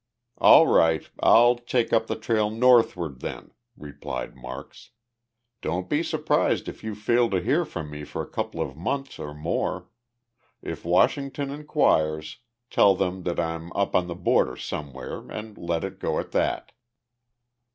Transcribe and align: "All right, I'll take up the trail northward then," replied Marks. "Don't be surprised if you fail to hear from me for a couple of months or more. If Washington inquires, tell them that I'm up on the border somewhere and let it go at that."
"All 0.39 0.65
right, 0.65 1.07
I'll 1.19 1.53
take 1.57 1.93
up 1.93 2.07
the 2.07 2.15
trail 2.15 2.49
northward 2.49 3.19
then," 3.21 3.51
replied 3.77 4.35
Marks. 4.35 4.89
"Don't 5.61 5.89
be 5.91 6.01
surprised 6.01 6.67
if 6.67 6.83
you 6.83 6.95
fail 6.95 7.29
to 7.29 7.39
hear 7.39 7.65
from 7.65 7.91
me 7.91 8.03
for 8.03 8.23
a 8.23 8.27
couple 8.27 8.61
of 8.63 8.75
months 8.75 9.19
or 9.19 9.35
more. 9.35 9.89
If 10.63 10.83
Washington 10.83 11.51
inquires, 11.51 12.37
tell 12.71 12.95
them 12.95 13.21
that 13.25 13.39
I'm 13.39 13.71
up 13.73 13.95
on 13.95 14.07
the 14.07 14.15
border 14.15 14.57
somewhere 14.57 15.27
and 15.29 15.55
let 15.55 15.83
it 15.83 15.99
go 15.99 16.17
at 16.19 16.31
that." 16.31 16.71